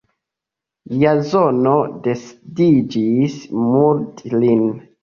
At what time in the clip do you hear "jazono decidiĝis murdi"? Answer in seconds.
1.03-4.37